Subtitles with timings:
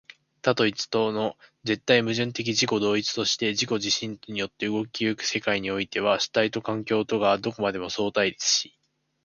[0.41, 8.75] 多と一との絶対矛盾的自己同一として自己自身によって動き行く世界においては、主体と環境とがどこまでも相対立し、